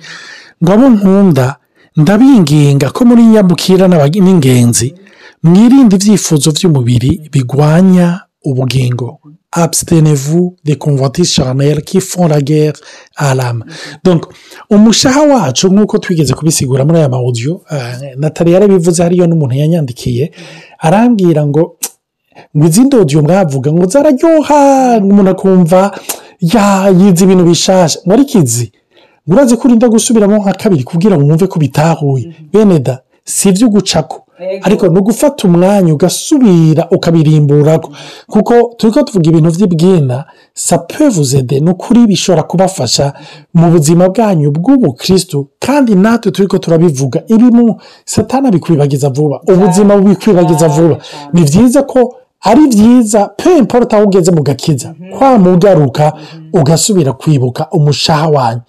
Ngo 0.63 0.71
abo 0.73 0.85
nkunda 0.89 1.55
ndabinginga 1.97 2.89
ko 2.95 3.05
muri 3.05 3.23
nyabukira 3.33 3.87
n'ingenzi 4.21 4.87
mwirinde 5.43 5.95
ibyifuzo 5.95 6.51
by'umubiri 6.55 7.11
bigwanya 7.33 8.07
ubugingo. 8.45 9.19
Abstenez-vous 9.63 10.55
des 10.65 10.75
convoitises 10.75 11.31
charnelles 11.31 11.81
qui 11.81 12.01
font 12.01 12.27
la 12.27 12.41
guerre 12.41 12.73
à 13.15 13.33
l'âme. 13.35 13.63
Donc 14.03 14.25
umushaha 14.69 15.21
wacu 15.21 15.67
nk'uko 15.69 15.97
twigeze 15.97 16.33
kubisigura 16.33 16.85
muri 16.85 16.97
aya 16.97 17.09
mawudiyo 17.09 17.61
natali 18.17 18.51
yarabivuze 18.51 19.03
hariyo 19.03 19.27
n'umuntu 19.27 19.55
yanyandikiye 19.55 20.31
arambwira 20.79 21.45
ngo 21.47 21.77
ngo 22.57 22.65
izi 22.67 22.81
ndodiyo 22.81 23.21
mwavuga 23.21 23.71
ngo 23.73 23.85
zararyoha 23.85 24.97
umuntu 24.97 25.29
akumva 25.31 25.99
yize 26.99 27.23
ibintu 27.23 27.43
bishasha. 27.45 27.99
Ngo 28.05 28.13
ariko 28.13 28.37
izi 28.39 28.71
ngo 29.27 29.35
urazi 29.35 29.57
ko 29.57 29.67
urinda 29.67 29.87
gusubiramo 29.89 30.37
nka 30.37 30.53
kabiri 30.53 30.83
kugira 30.83 31.17
ngo 31.17 31.25
wumve 31.25 31.47
ko 31.47 31.59
bitahuye. 31.59 32.35
Bene 32.53 32.79
da 32.79 32.99
si 33.25 33.49
ibyo 33.49 33.67
ugucako 33.67 34.24
ariko 34.61 34.87
ni 34.87 34.99
ugufata 34.99 35.47
umwanya 35.47 35.93
ugasubira 35.93 36.87
ukabirimburako 36.91 37.91
kuko 38.27 38.53
turi 38.77 38.91
ko 38.93 39.03
tuvuga 39.03 39.29
ibintu 39.29 39.49
by'ibwina 39.55 40.25
sapevuzede 40.53 41.59
ni 41.59 41.69
ukuri 41.71 42.07
bishobora 42.07 42.43
kubafasha 42.43 43.13
mu 43.53 43.71
buzima 43.71 44.09
bwanyu 44.09 44.51
bw'ubukirisitu 44.51 45.47
kandi 45.59 45.95
natwe 45.95 46.31
turi 46.31 46.47
ko 46.47 46.57
turabivuga. 46.57 47.23
Ibimu 47.27 47.79
satana 48.05 48.51
bikwibagiza 48.51 49.09
vuba 49.09 49.41
ubuzima 49.47 49.97
bubikwibagiza 49.97 50.67
vuba. 50.67 50.97
ni 51.33 51.41
byiza 51.43 51.83
ko 51.83 52.15
ari 52.41 52.67
byiza 52.67 53.25
pe 53.37 53.57
imporota 53.57 53.97
aho 53.97 54.05
ugeze 54.05 54.31
mu 54.31 54.43
gakiza 54.43 54.93
kwamugaruka 55.17 56.13
ugasubira 56.53 57.13
kwibuka 57.13 57.67
umushaha 57.71 58.27
wanyu. 58.29 58.61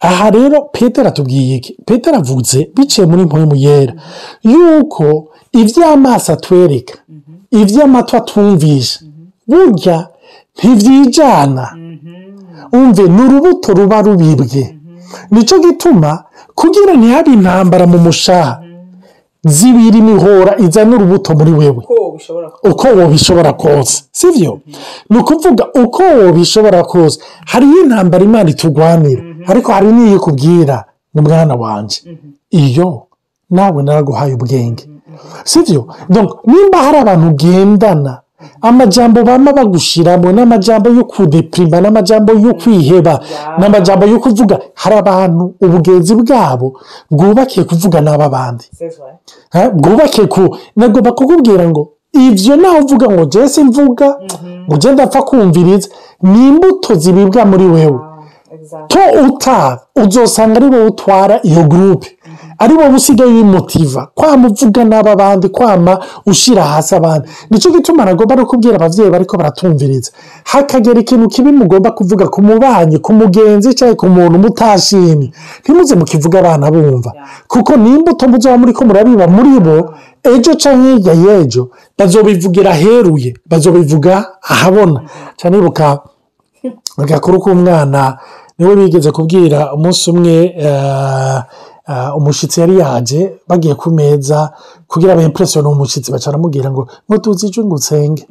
Aha 0.00 0.30
rero 0.30 0.62
petero 0.72 1.08
atubwiye 1.08 1.56
iki 1.56 1.72
petero 1.86 2.16
avuze 2.16 2.70
biciye 2.76 3.06
muri 3.06 3.22
mpemu 3.24 3.54
yera 3.56 3.94
yuko 4.42 5.04
iby'amaso 5.60 6.32
atwereka 6.32 6.94
iby'amatwi 7.60 8.16
atumvisha 8.16 9.00
burya 9.48 9.96
ntibyijyana 10.56 11.64
umve 12.72 13.02
ni 13.08 13.22
urubuto 13.22 13.72
ruba 13.74 14.02
rubibwe. 14.02 14.62
Nicyo 15.30 15.56
gituma 15.64 16.24
kugira 16.54 16.92
ntihabe 16.94 17.30
intambara 17.32 17.86
mu 17.86 17.98
mushaha 17.98 18.60
zibiri 19.44 19.98
imihora 19.98 20.52
izana 20.64 20.96
urubuto 20.96 21.30
muri 21.38 21.52
wewe. 21.60 21.82
Uko 22.70 22.86
wabishobora 22.98 23.52
kose. 23.52 24.04
Si 24.12 24.26
byo 24.34 24.60
ni 25.10 25.16
ukuvuga 25.18 25.64
uko 25.84 26.02
wabishobora 26.02 26.84
kose. 26.84 27.20
Hariyo 27.46 27.82
intambara 27.84 28.24
imana 28.24 28.50
itugwanira. 28.50 29.22
Ariko 29.50 29.72
hari 29.72 29.92
n'iyo 29.92 30.16
ikubwira 30.16 30.84
mu 31.14 31.20
mwana 31.22 31.54
wanjye 31.54 31.98
iyo 32.50 32.88
nawe 33.50 33.82
naraguhaye 33.82 34.34
ubwenge. 34.34 34.84
Si 35.44 35.58
byo 35.62 35.80
nimba 36.46 36.78
hari 36.84 36.98
abantu 36.98 37.26
ugendana 37.32 38.12
amajambo 38.60 39.22
bama 39.24 39.52
bagushyiramo 39.52 40.28
n'amajambo 40.32 40.88
yo 40.98 41.04
kudepirima 41.04 41.80
n'amajambo 41.80 42.32
yo 42.44 42.52
kwiheba 42.60 43.14
n'amajambo 43.58 44.04
yo 44.06 44.18
kuvuga 44.20 44.54
hari 44.74 44.96
abantu 45.02 45.54
ubugenzi 45.64 46.12
bwabo 46.20 46.68
bwubakiye 47.10 47.64
kuvuga 47.64 48.00
n'aba 48.00 48.28
bandi. 48.28 48.64
Ha, 49.54 49.70
bwubake 49.70 50.26
ku 50.26 50.42
nagomba 50.76 51.10
kukubwira 51.12 51.64
ngo 51.70 51.82
ibyo 52.12 52.56
nawe 52.56 52.80
uvuga 52.84 53.06
ngo 53.10 53.24
jesi 53.24 53.64
mvuga 53.64 54.06
ngo 54.66 54.74
ugende 54.74 55.02
apfa 55.02 55.22
kumviriza 55.22 55.88
ni 56.22 56.48
imbuto 56.48 56.94
zibibwa 56.94 57.44
muri 57.50 57.64
wewe 57.74 58.00
to 58.88 59.00
uta 59.26 59.78
uzosanga 59.96 60.56
ari 60.56 60.66
wowe 60.66 60.86
utwara 60.86 61.40
iyo 61.42 61.62
gurupe 61.70 62.08
ari 62.58 62.74
wowe 62.74 62.94
usigaye 62.94 63.30
wimutiva 63.30 64.08
kwama 64.14 64.48
uvuga 64.48 64.84
n'aba 64.84 65.16
bandi 65.16 65.48
kwama 65.48 65.98
ushyira 66.26 66.64
hasi 66.64 66.94
abandi. 66.94 67.28
Nicyo 67.50 67.70
gituma 67.70 68.04
nagomba 68.04 68.36
no 68.36 68.46
kubwira 68.46 68.76
ababyeyi 68.76 69.10
bariko 69.10 69.36
baratumviriza. 69.36 70.10
Hakagera 70.44 71.00
ikintu 71.00 71.28
kibi 71.28 71.52
mugomba 71.52 71.90
kuvuga 71.90 72.28
ku 72.28 72.42
mubanyi 72.42 72.98
ku 72.98 73.12
mugenzi 73.12 73.74
cyangwa 73.74 73.96
ku 73.96 74.06
muntu 74.06 74.38
mutashimye. 74.38 75.32
Ntimuze 75.62 75.94
mukivuga 75.94 76.38
abana 76.38 76.70
bumva. 76.70 77.12
Kuko 77.48 77.76
ni 77.76 77.90
imbuto 77.94 78.28
muzaba 78.28 78.58
muri 78.58 78.72
ko 78.72 78.84
murabiba 78.84 79.26
muri 79.28 79.60
bo 79.60 79.94
ejo 80.22 80.54
cyangwa 80.54 80.92
hirya 80.92 81.12
y'ejo 81.12 81.68
bazobivugira 81.98 82.70
aheruye 82.70 83.34
bazobivuga 83.46 84.12
ahabona. 84.42 85.00
Cyane 85.36 85.56
nibuka 85.56 85.98
agakuru 86.98 87.40
k'umwana 87.42 88.18
ni 88.58 88.64
we 88.66 88.76
bigeze 88.76 89.10
kubwira 89.12 89.74
umunsi 89.74 90.10
umwe 90.10 90.34
eh, 90.66 91.38
eh, 91.88 92.16
umushyitsi 92.16 92.60
yari 92.60 92.78
yaje 92.78 93.20
bagiye 93.48 93.74
ku 93.74 93.90
meza 93.90 94.52
kugira 94.88 95.12
abe 95.12 95.24
impresiyoni 95.24 95.68
umushyitsi 95.68 96.12
baca 96.12 96.26
baramubwira 96.30 96.70
ngo 96.70 96.88
ngo 97.08 97.16
tuzi 97.18 97.46
icyo 97.46 97.64
ngo 97.64 97.74
usenge 97.76 98.24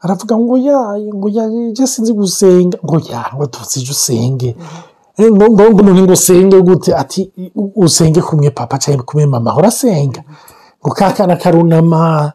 aravuga 0.00 0.34
ngo 0.38 0.54
ya 0.58 0.78
ngo 1.14 1.28
ya 1.28 1.86
sinzi 1.86 2.12
gusenga. 2.14 2.78
Ngo 2.84 2.96
ya 3.10 3.20
ngo 3.34 3.46
tuzi 3.50 3.80
icyo 3.82 3.92
usenge. 3.92 4.54
Eh, 5.18 5.26
ngo 5.32 5.44
ngo 5.50 5.62
ngo 5.74 5.82
ngo 6.06 6.12
usenge 6.14 6.56
gute? 6.62 6.94
Ati 6.94 7.30
"U- 7.58 7.72
usenge 7.82 8.22
kumwe 8.22 8.50
papa 8.54 8.78
cyangwa 8.78 9.02
kumwe 9.04 9.26
mama 9.26 9.50
hora 9.50 9.68
asenga 9.74 10.22
ngo 10.80 10.90
kakana 10.94 11.34
karunama. 11.36 12.32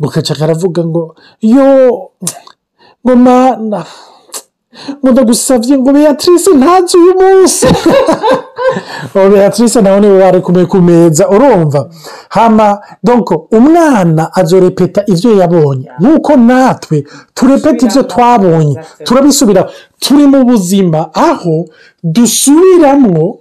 Ngo 0.00 0.08
kaca 0.10 0.34
karavuga 0.34 0.82
ngo 0.84 1.14
yo 1.40 2.10
ngo 3.06 3.14
mana 3.16 3.86
ngo 4.98 5.12
ndagusabye 5.12 5.78
ngo 5.78 5.92
beatrice 5.92 6.50
ntazi 6.58 6.96
uyu 6.96 7.12
munsi. 7.20 7.66
Uwo 9.14 9.28
beatrice 9.32 9.80
nawe 9.82 10.00
ni 10.00 10.06
we 10.06 10.18
wari 10.22 10.40
kumwe 10.40 10.66
ku 10.66 10.76
meza 10.76 11.28
urumva? 11.28 11.88
Hama 12.28 12.78
donko 13.04 13.48
umwana 13.50 14.34
azorepeta 14.34 15.00
ibyo 15.06 15.30
yabonye. 15.40 15.86
Nk'uko 16.00 16.36
natwe 16.36 17.04
turepeta 17.34 17.86
ibyo 17.86 18.02
twabonye. 18.02 18.76
Turabisubira. 19.04 19.68
Turi 19.98 20.26
mu 20.26 20.44
buzima. 20.44 21.14
Aho 21.14 21.66
dusubiramo 22.02 23.38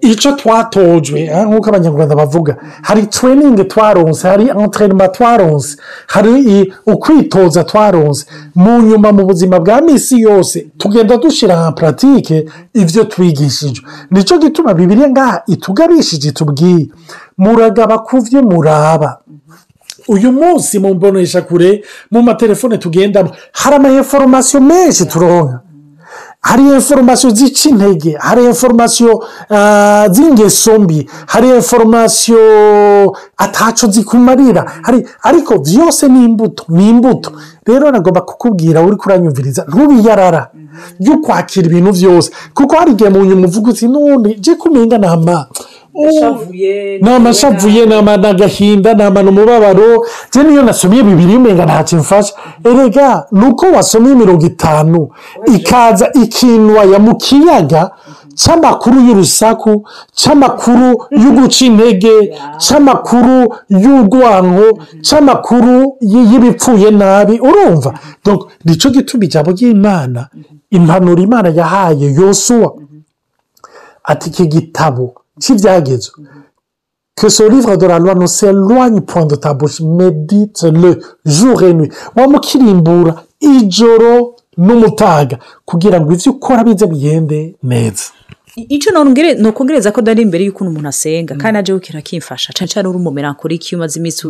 icyo 0.00 0.32
twatojwe 0.32 1.30
ah, 1.34 1.44
nk'uko 1.44 1.68
abanyarwanda 1.68 2.14
bavuga. 2.16 2.56
Hari 2.82 3.06
tureyiningi 3.06 3.64
twaronse 3.64 4.28
hari 4.28 4.48
enterinoma 4.48 5.08
twaronse 5.08 5.76
hari 6.06 6.72
ukwitoza 6.86 7.64
twaronse. 7.64 8.26
Mu 8.54 8.80
nyuma 8.82 9.12
mu 9.12 9.24
buzima 9.26 9.60
bwa 9.60 9.80
minsi 9.80 10.20
yose 10.20 10.66
tugenda 10.78 11.16
dushyira 11.16 11.56
nka 11.60 11.72
puratike 11.72 12.46
ibyo 12.74 13.04
twigishijwe 13.04 13.84
ni 14.10 14.24
cyo 14.24 14.38
gituma 14.38 14.74
bibiri 14.74 15.10
ngaha 15.10 15.42
itugabishije 15.46 16.28
itubwiye. 16.28 16.86
Muragaba 17.38 17.98
ku 17.98 18.20
byo 18.22 18.42
muraba. 18.42 19.18
Uyu 20.08 20.32
munsi 20.32 20.78
mu 20.78 20.94
mboneshakure 20.94 21.82
mu 22.10 22.22
matelefone 22.22 22.78
tugendamo 22.78 23.30
hari 23.52 23.76
amainforomasiyo 23.76 24.60
menshi 24.60 25.04
turonka. 25.06 25.60
Hari 26.48 26.62
inforomasiyo 26.62 27.30
zica 27.34 27.68
intege 27.70 28.16
hari 28.18 28.44
inforomasiyo 28.44 29.24
ah, 29.50 30.06
z'ingeso 30.10 30.78
mbi? 30.78 31.08
Hari 31.26 31.48
inforomasiyo 31.48 32.38
ataco 33.36 33.86
zikumarira? 33.86 34.62
Ariko 35.22 35.58
byose 35.58 36.08
ni 36.08 36.24
imbuto 36.24 36.64
ni 36.68 36.88
imbuto. 36.90 37.32
Rero 37.66 37.90
nagomba 37.90 38.20
kukubwira 38.20 38.82
uri 38.82 38.96
kuranyumviriza. 38.96 39.64
Ntubiyarara. 39.68 40.50
Byo 41.00 41.18
kwakira 41.18 41.66
ibintu 41.66 41.92
byose. 41.92 42.30
Kuko 42.54 42.76
hari 42.76 42.90
igihe 42.92 43.10
mu 43.10 43.24
nyuma 43.24 43.46
uvuga 43.46 43.70
uti 43.70 43.88
n'ubundi 43.88 44.34
jye 44.40 44.54
kumenga 44.54 44.98
ni 44.98 45.06
ama 45.06 45.46
ni 47.02 47.10
amashavuye 47.10 47.86
ni 47.86 47.94
agahinda 47.94 48.94
ni 48.94 49.02
amana 49.02 49.30
umubabaro 49.30 50.06
njye 50.28 50.42
niyo 50.42 50.62
nasomye 50.62 51.02
bibiri 51.02 51.36
umenga 51.36 51.64
ntacyo 51.64 51.98
mfasha 51.98 52.34
erega 52.64 53.24
ni 53.32 53.46
uko 53.46 53.66
wasomye 53.66 54.14
mirongo 54.14 54.46
itanu 54.46 55.08
ikaza 55.54 56.10
ikinwaya 56.22 56.98
mu 56.98 57.16
kiyaga 57.16 57.90
cy'amakuru 58.36 58.96
y'urusaku 59.06 59.72
cy'amakuru 60.14 60.88
y'uguca 61.22 61.62
intege 61.68 62.14
cy'amakuru 62.64 63.36
y'urwango 63.68 64.66
cy'amakuru 65.06 65.96
y'ibipfuye 66.00 66.90
nabi. 66.90 67.40
Urumva? 67.40 67.90
Nicyo 68.64 68.90
gituma 68.90 69.24
ijambo 69.24 69.50
ry'imana 69.50 70.28
impanuro 70.70 71.22
imana 71.22 71.48
yahaye 71.48 72.06
yosuwa 72.18 72.68
ati 74.04 74.28
iki 74.30 74.46
gitabo. 74.46 75.25
Cy'ibyagezo 75.40 76.12
que 77.16 77.28
ce 77.30 77.42
livre 77.48 77.76
de 77.76 77.86
la 77.86 77.98
loi 77.98 78.14
ne 78.14 78.26
s'éloigne 78.26 79.00
point 79.00 79.24
de 79.24 79.36
ta 79.36 79.54
bouche 79.54 79.80
médite-le 79.80 81.00
jour 81.24 81.62
et 81.62 81.72
nuit. 81.72 81.90
Wamukirimbura 82.14 83.24
ijoro 83.40 84.36
n'umutaga 84.58 85.38
kugira 85.64 86.00
ngo 86.00 86.12
ibyo 86.12 86.32
ukora 86.32 86.62
bize 86.64 86.86
bigende 86.86 87.56
neza. 87.62 88.04
Icyo 88.56 88.92
ni 88.92 89.48
ukongereza 89.48 89.92
ko 89.92 90.00
dari 90.02 90.22
imbere 90.22 90.44
y'ukuntu 90.44 90.70
umuntu 90.70 90.88
asenga 90.88 91.34
kandi 91.36 91.52
najya 91.52 91.74
wikira 91.74 91.98
akimfasha 91.98 92.52
cyane 92.56 92.68
cyane 92.72 92.88
uri 92.88 92.98
umumerankoriki 92.98 93.68
iyo 93.74 93.78
umaze 93.78 94.00
iminsi 94.00 94.26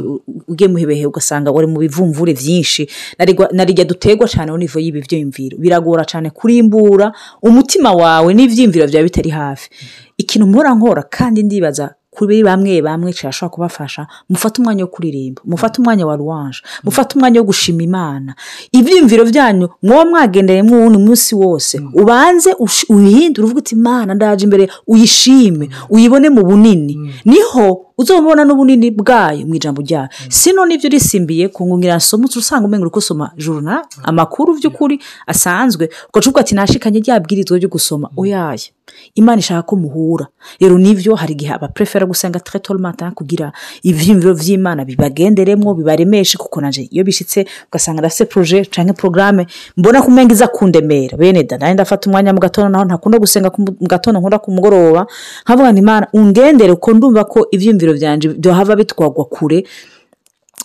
ugiye 0.50 0.68
mu 0.68 0.76
bihehe 0.82 1.06
ugasanga 1.06 1.50
wari 1.54 1.66
mu 1.70 1.78
bivumvure 1.78 2.34
byinshi 2.34 2.88
narijya- 3.18 3.84
dutegwa 3.86 4.26
cyane 4.28 4.50
au 4.50 4.58
nivo 4.58 4.78
y'ibi 4.82 5.00
byiyumviro 5.06 5.56
biragora 5.58 6.02
cyane 6.04 6.30
kurimbura 6.34 7.12
umutima 7.42 7.92
wawe 7.94 8.34
n'ibyiyumviro 8.34 8.86
byawe 8.90 9.04
bitari 9.06 9.30
hafi. 9.30 9.70
Ikintu 10.18 10.46
mpora 10.50 10.74
nkora 10.74 11.02
kandi 11.06 11.42
ndibaza 11.42 11.94
kuri 12.16 12.42
bamwe 12.44 12.82
bamwe 12.82 13.12
kirashobora 13.12 13.54
kubafasha. 13.54 14.06
Mufate 14.28 14.60
umwanya 14.60 14.84
wo 14.84 14.90
kuririmba 14.90 15.42
mufate 15.44 15.80
umwanya 15.80 16.06
wa 16.06 16.16
ruwanje 16.16 16.60
mufate 16.84 17.14
umwanya 17.16 17.40
wo 17.40 17.46
gushima 17.46 17.82
imana. 17.82 18.34
Ibyiyumviro 18.72 19.24
byanyu 19.24 19.68
mwoba 19.82 20.04
mwagendeye 20.10 20.62
mw'uwundi 20.62 20.98
munsi 20.98 21.34
wose. 21.34 21.80
Ubanze 21.94 22.50
uyihindure 22.88 23.44
uvuge 23.44 23.58
uti 23.58 23.74
imana 23.74 24.14
ndaje 24.14 24.44
imbere 24.44 24.68
uyishime 24.86 25.68
uyibone 25.90 26.30
mu 26.30 26.42
bunini. 26.44 26.94
Niho 27.24 27.66
uzabona 27.98 28.44
n'ubunini 28.44 28.90
bwayo 28.90 29.46
mu 29.46 29.54
ijambo 29.54 29.82
ryayo 29.82 30.08
sino 30.28 30.66
ni 30.66 30.78
byo 30.78 30.88
risimbiye 30.90 31.48
ku 31.48 31.66
ngungira 31.66 31.96
nsoma 31.96 32.28
usanga 32.36 32.66
umenya 32.66 32.84
uri 32.84 32.90
gusoma 32.92 33.30
juruna 33.36 33.82
amakuru 34.04 34.54
by'ukuri 34.58 35.00
asanzwe. 35.26 35.88
Ugaca 36.08 36.26
uvuga 36.28 36.40
ati 36.40 36.54
nashikanye 36.54 37.00
rya 37.00 37.20
bwirizwa 37.20 37.58
ryo 37.58 37.68
gusoma. 37.68 38.10
Oyaye 38.16 38.70
imana 39.14 39.38
ishaka 39.40 39.62
ko 39.62 39.76
muhura. 39.76 40.26
Rero 40.60 40.78
ni 40.78 40.94
byo 40.94 41.14
hari 41.14 41.32
igihe 41.32 41.52
abaprefera 41.52 42.06
gusenga 42.06 42.40
mata 42.78 43.10
kugira 43.10 43.52
ibyiyumviro 43.82 44.34
by'imana 44.34 44.84
bibagenderemo 44.84 45.74
bibaremeshe 45.74 46.38
kuko 46.38 46.60
naje 46.60 46.88
iyo 46.92 47.04
bishyitse 47.04 47.46
ugasanga 47.68 48.00
ndafite 48.00 48.24
poroje 48.30 48.64
cyangwa 48.70 48.94
porogaramu 48.94 49.46
mbona 49.76 50.02
ko 50.02 50.08
umenga 50.08 50.32
iza 50.34 50.46
kundemera. 50.48 51.16
Bene 51.16 51.42
da 51.42 51.58
nanjye 51.58 51.74
ndafata 51.74 52.08
umwanya 52.10 52.32
mu 52.32 52.40
gatondo 52.40 52.68
naho 52.70 52.84
ntakunda 52.84 53.18
gusenga 53.18 53.50
mu 53.58 53.74
gatondo 53.88 54.20
nkunda 54.20 54.38
ku 54.38 54.50
mugoroba 54.50 55.06
nkavuga 55.44 55.72
ngo 55.72 55.78
imana 55.78 56.06
ungendere 56.12 56.74
kuko 56.74 56.92
ndumva 56.94 57.24
ko 57.24 57.48
ibyiyumviro 57.50 57.85
byanjye 57.94 58.28
byohava 58.38 58.76
bitwagwa 58.76 59.24
kure 59.24 59.66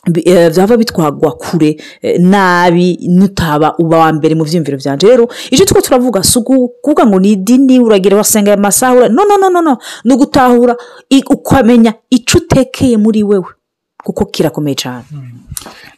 bi- 0.07 0.23
eh, 0.25 0.49
byaba 0.53 0.77
bitwagwa 0.77 1.31
kure 1.37 1.77
eh, 2.01 2.19
nabi 2.19 2.97
nutaba 3.09 3.75
uba 3.77 3.97
wa 3.97 4.09
mbere 4.13 4.35
mu 4.35 4.43
byiyumviro 4.43 4.77
byanjye 4.77 5.07
rero 5.07 5.27
icyo 5.51 5.65
tuba 5.65 5.81
turavuga 5.81 6.23
si 6.23 6.39
ukuvuga 6.39 7.05
ngo 7.05 7.19
ni 7.19 7.31
idini 7.37 7.79
uragira 7.79 8.17
wasenga 8.17 8.51
aya 8.51 8.57
masaha 8.61 9.09
no 9.09 9.23
no 9.29 9.37
no 9.37 9.49
no 9.49 9.61
no 9.61 9.77
ni 10.05 10.13
ugutahura 10.13 10.75
ukamenya 11.29 11.93
icyo 12.09 12.39
utekeye 12.41 12.97
muri 12.97 13.23
wewe. 13.23 13.51
Kuko 14.03 14.25
kirakomeye 14.25 14.75
cyane 14.75 15.05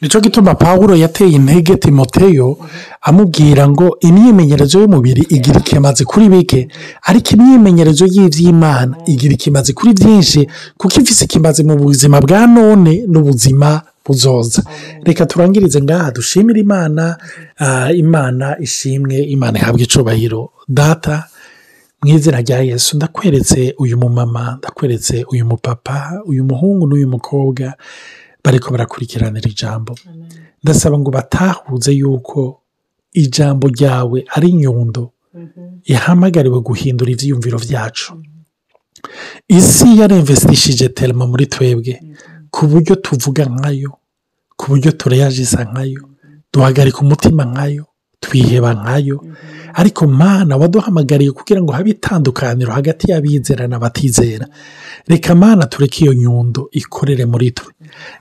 ni 0.01 0.09
cyo 0.09 0.19
gituma 0.21 0.55
pawuro 0.55 0.95
yateye 0.95 1.31
intege 1.35 1.75
timoteyo 1.75 2.57
amubwira 3.01 3.67
ngo 3.69 3.97
imyimenyerezo 3.99 4.79
y'umubiri 4.81 5.21
igira 5.29 5.59
ikimaze 5.59 6.03
kuri 6.05 6.29
bike 6.29 6.67
ariko 7.03 7.29
imyimenyerezo 7.35 8.05
y'iby'imana 8.05 8.93
igira 9.07 9.33
ikimaze 9.33 9.73
kuri 9.73 9.93
byinshi 9.93 10.47
kuko 10.77 10.99
ifite 11.01 11.23
ikimaze 11.25 11.63
mu 11.63 11.75
buzima 11.79 12.21
bwa 12.21 12.47
none 12.47 13.03
n'ubuzima 13.07 13.81
buzoza. 14.05 14.61
Reka 15.03 15.25
turangirize 15.25 15.81
ngaha 15.81 16.11
dushimire 16.11 16.59
imana 16.59 17.17
ah, 17.57 17.91
imana 17.93 18.59
ishimwe 18.59 19.15
imana 19.35 19.59
ihabwa 19.59 19.81
icubahiro 19.81 20.49
data 20.67 21.23
mu 22.03 22.09
izina 22.15 22.41
rya 22.41 22.59
yesu 22.61 22.95
ndakweretse 22.97 23.75
uyu 23.77 23.97
mumama 23.97 24.55
ndakweretse 24.59 25.25
uyu 25.31 25.45
mupapa 25.45 26.21
uyu 26.25 26.43
muhungu 26.43 26.87
n'uyu 26.87 27.07
mukobwa 27.07 27.73
bariko 28.43 28.71
barakurikiranira 28.71 29.49
ijambo. 29.49 29.95
Ndasaba 30.63 30.99
ngo 30.99 31.11
batahuze 31.11 31.91
yuko 31.93 32.61
ijambo 33.13 33.67
ryawe 33.67 34.25
ari 34.35 34.49
inyundo 34.49 35.11
ihamagariwe 35.83 36.59
guhindura 36.59 37.11
ibyiyumviro 37.11 37.57
byacu 37.59 38.13
isi 39.47 39.87
yaremvesitishije 39.99 40.89
terima 40.89 41.25
muri 41.27 41.45
twebwe 41.47 41.93
ku 42.53 42.67
buryo 42.67 42.95
tuvuga 42.95 43.45
nkayo 43.45 43.91
ku 44.57 44.63
buryo 44.69 44.91
tureyajisa 44.91 45.63
nkayo 45.63 46.01
duhagarika 46.53 46.99
umutima 47.01 47.43
nkayo 47.45 47.85
twiheba 48.23 48.73
nkayo 48.73 49.19
ariko 49.73 50.07
mana 50.07 50.55
waduhamagariye 50.57 51.31
kugira 51.31 51.61
ngo 51.61 51.71
habe 51.75 51.89
itandukaniro 51.91 52.71
hagati 52.73 53.11
y'abizera 53.11 53.67
n'abatizera 53.67 54.47
reka 55.07 55.35
mana 55.35 55.65
tureke 55.67 56.03
iyo 56.05 56.13
nyundo 56.13 56.69
ikorere 56.71 57.25
muri 57.25 57.51
twe. 57.51 57.73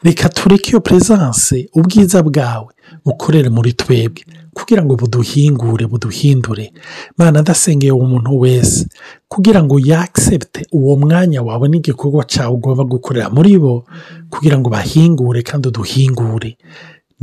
Reka 0.02 0.28
tureke 0.28 0.70
iyo 0.70 0.80
perezanse 0.80 1.68
ubwiza 1.74 2.22
bwawe 2.22 2.72
bukorere 3.04 3.48
muri 3.48 3.72
twebwe. 3.72 4.24
Kugira 4.52 4.84
ngo 4.84 4.96
buduhingure 4.96 5.86
buduhindure. 5.86 6.72
Mana 7.18 7.40
ndasengeye 7.40 7.92
uwo 7.92 8.06
muntu 8.06 8.40
wese. 8.40 8.86
Kugira 9.28 9.62
ngo 9.62 9.78
yakisepte 9.80 10.66
uwo 10.72 10.96
mwanya 10.96 11.42
wawe 11.42 11.68
n'igikorwa 11.68 12.24
cyawe 12.24 12.54
ugomba 12.54 12.84
gukorera 12.84 13.30
muri 13.30 13.58
bo. 13.58 13.84
Kugira 14.30 14.58
ngo 14.58 14.68
bahingure 14.70 15.42
kandi 15.42 15.68
uduhingure 15.68 16.56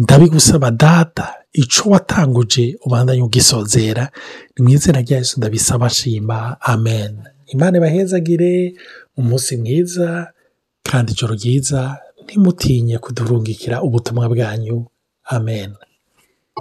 ndabigusaba 0.03 0.71
data 0.71 1.25
icyo 1.53 1.83
watanguje 1.91 2.65
ubandanye 2.85 3.21
ugisozera? 3.27 4.03
Ni 4.55 4.59
mu 4.63 4.69
izina 4.75 4.99
rya 5.05 5.17
Yesu 5.17 5.33
ndabisaba 5.39 5.87
nshima 5.87 6.37
amen. 6.61 7.13
Imana 7.53 7.77
ibahezagire 7.77 8.53
umunsi 9.19 9.51
mwiza 9.61 10.07
kandi 10.89 11.11
ijoro 11.13 11.33
ryiza 11.39 11.81
ntimutinye 12.23 12.95
kudurungikira 13.03 13.75
ubutumwa 13.87 14.25
bwanyu. 14.33 14.77
Amen. 15.35 15.71